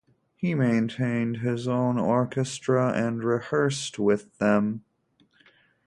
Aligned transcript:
He 0.35 0.55
maintained 0.55 1.41
his 1.41 1.67
own 1.67 1.99
orchestra, 1.99 2.91
and 2.91 3.23
rehearsed 3.23 3.99
with 3.99 4.35
them. 4.39 4.83